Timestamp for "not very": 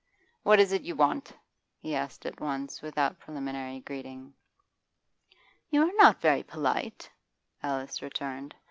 5.93-6.41